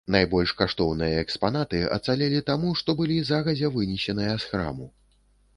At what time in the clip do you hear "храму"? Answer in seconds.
4.55-4.91